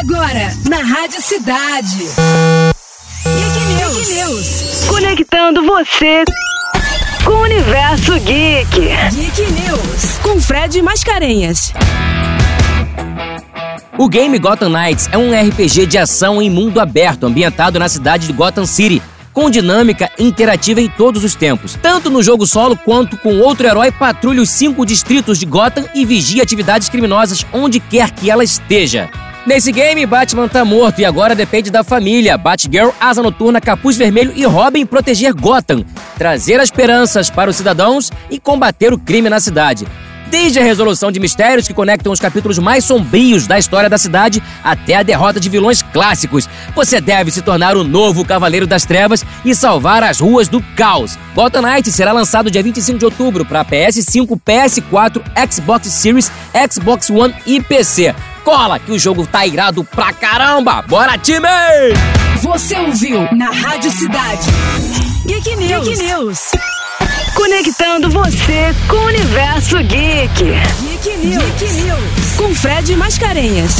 [0.00, 2.08] Agora, na Rádio Cidade.
[3.24, 3.96] Geek News.
[3.96, 4.84] Geek News.
[4.88, 6.24] Conectando você
[7.24, 8.88] com o universo geek.
[9.12, 10.18] Geek News.
[10.20, 11.72] Com Fred Mascarenhas.
[13.96, 18.26] O game Gotham Knights é um RPG de ação em mundo aberto, ambientado na cidade
[18.26, 19.00] de Gotham City,
[19.32, 21.78] com dinâmica interativa em todos os tempos.
[21.80, 26.04] Tanto no jogo solo quanto com outro herói, patrulha os cinco distritos de Gotham e
[26.04, 29.08] vigia atividades criminosas onde quer que ela esteja.
[29.46, 34.32] Nesse game, Batman tá morto e agora depende da família, Batgirl, Asa Noturna, Capuz Vermelho
[34.34, 35.84] e Robin proteger Gotham,
[36.16, 39.86] trazer as esperanças para os cidadãos e combater o crime na cidade.
[40.30, 44.42] Desde a resolução de mistérios que conectam os capítulos mais sombrios da história da cidade
[44.64, 49.26] até a derrota de vilões clássicos, você deve se tornar o novo Cavaleiro das Trevas
[49.44, 51.18] e salvar as ruas do caos.
[51.34, 55.22] Gotham Knight será lançado dia 25 de outubro para PS5, PS4,
[55.52, 56.32] Xbox Series,
[56.72, 58.14] Xbox One e PC.
[58.44, 60.82] Cola que o jogo tá irado pra caramba!
[60.82, 61.48] Bora, time!
[62.42, 64.50] Você ouviu na Rádio Cidade.
[65.24, 65.88] Geek News.
[65.88, 66.38] Geek News.
[67.34, 70.44] Conectando você com o universo geek.
[70.82, 71.42] Geek News.
[71.58, 72.36] Geek News.
[72.36, 73.76] Com Fred Mascarenhas.